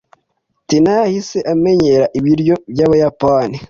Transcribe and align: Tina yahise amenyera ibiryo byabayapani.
Tina 0.67 0.93
yahise 1.05 1.37
amenyera 1.53 2.05
ibiryo 2.17 2.55
byabayapani. 2.73 3.57